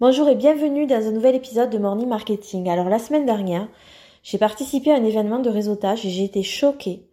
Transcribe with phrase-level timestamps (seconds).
[0.00, 2.68] Bonjour et bienvenue dans un nouvel épisode de Morning Marketing.
[2.68, 3.68] Alors la semaine dernière,
[4.24, 7.06] j'ai participé à un événement de réseautage et j'ai été choquée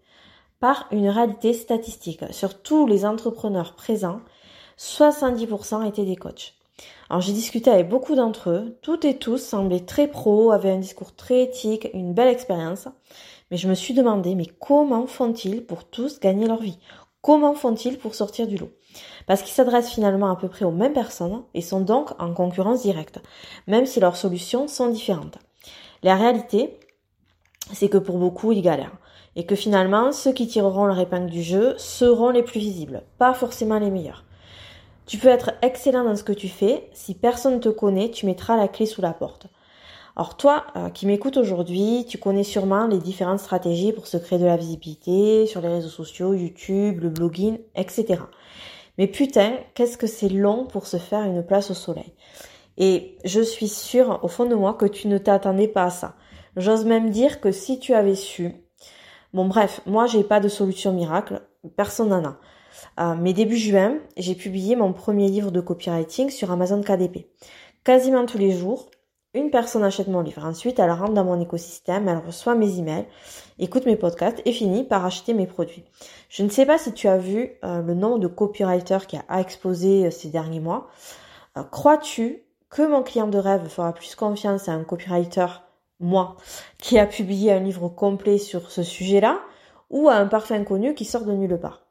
[0.59, 2.23] par une réalité statistique.
[2.31, 4.21] Sur tous les entrepreneurs présents,
[4.79, 6.55] 70% étaient des coachs.
[7.11, 10.79] Alors j'ai discuté avec beaucoup d'entre eux, toutes et tous semblaient très pro, avaient un
[10.79, 12.87] discours très éthique, une belle expérience.
[13.51, 16.79] Mais je me suis demandé, mais comment font-ils pour tous gagner leur vie?
[17.21, 18.71] Comment font-ils pour sortir du lot?
[19.27, 22.81] Parce qu'ils s'adressent finalement à peu près aux mêmes personnes et sont donc en concurrence
[22.81, 23.19] directe,
[23.67, 25.37] même si leurs solutions sont différentes.
[26.01, 26.79] La réalité,
[27.73, 28.97] c'est que pour beaucoup, ils galèrent.
[29.35, 33.33] Et que finalement, ceux qui tireront leur épingle du jeu seront les plus visibles, pas
[33.33, 34.25] forcément les meilleurs.
[35.05, 38.25] Tu peux être excellent dans ce que tu fais, si personne ne te connaît, tu
[38.25, 39.47] mettras la clé sous la porte.
[40.15, 44.39] Alors toi euh, qui m'écoutes aujourd'hui, tu connais sûrement les différentes stratégies pour se créer
[44.39, 48.21] de la visibilité sur les réseaux sociaux, YouTube, le blogging, etc.
[48.97, 52.13] Mais putain, qu'est-ce que c'est long pour se faire une place au soleil.
[52.77, 56.15] Et je suis sûre au fond de moi que tu ne t'attendais pas à ça.
[56.57, 58.51] J'ose même dire que si tu avais su,
[59.33, 61.41] bon bref, moi j'ai pas de solution miracle,
[61.77, 62.37] personne n'en a.
[62.99, 67.27] Euh, mais début juin, j'ai publié mon premier livre de copywriting sur Amazon KDP.
[67.83, 68.89] Quasiment tous les jours,
[69.33, 70.43] une personne achète mon livre.
[70.45, 73.07] Ensuite, elle rentre dans mon écosystème, elle reçoit mes emails,
[73.59, 75.85] écoute mes podcasts et finit par acheter mes produits.
[76.29, 79.39] Je ne sais pas si tu as vu euh, le nombre de copywriters qui a
[79.39, 80.89] explosé euh, ces derniers mois.
[81.57, 85.47] Euh, crois-tu que mon client de rêve fera plus confiance à un copywriter,
[85.99, 86.35] moi,
[86.77, 89.39] qui a publié un livre complet sur ce sujet-là,
[89.89, 91.85] ou à un parfum inconnu qui sort de nulle part?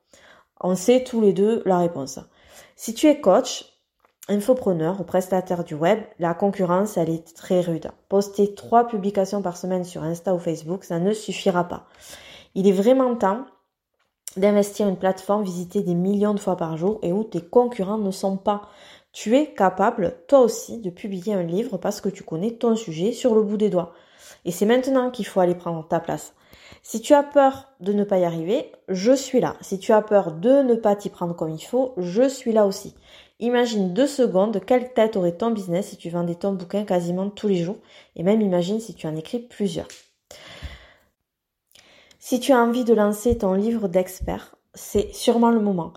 [0.61, 2.19] On sait tous les deux la réponse.
[2.77, 3.70] Si tu es coach,
[4.31, 7.91] infopreneur ou prestataire du web, la concurrence, elle est très rude.
[8.09, 11.87] Poster trois publications par semaine sur Insta ou Facebook, ça ne suffira pas.
[12.55, 13.45] Il est vraiment temps
[14.37, 18.13] d'investir une plateforme visitée des millions de fois par jour et où tes concurrents ne
[18.13, 18.63] sont pas.
[19.13, 23.13] Tu es capable, toi aussi, de publier un livre parce que tu connais ton sujet
[23.13, 23.93] sur le bout des doigts.
[24.45, 26.35] Et c'est maintenant qu'il faut aller prendre ta place.
[26.83, 29.57] Si tu as peur de ne pas y arriver, je suis là.
[29.61, 32.67] Si tu as peur de ne pas t'y prendre comme il faut, je suis là
[32.67, 32.95] aussi.
[33.41, 37.49] Imagine deux secondes quelle tête aurait ton business si tu vendais ton bouquin quasiment tous
[37.49, 37.79] les jours.
[38.15, 39.89] Et même imagine si tu en écris plusieurs.
[42.19, 45.95] Si tu as envie de lancer ton livre d'expert, c'est sûrement le moment.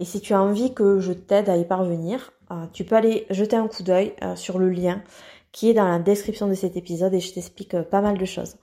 [0.00, 3.26] Et si tu as envie que je t'aide à y parvenir, euh, tu peux aller
[3.30, 5.02] jeter un coup d'œil euh, sur le lien
[5.50, 8.24] qui est dans la description de cet épisode et je t'explique euh, pas mal de
[8.24, 8.56] choses.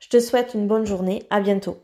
[0.00, 1.76] Je te souhaite une bonne journée, à bientôt.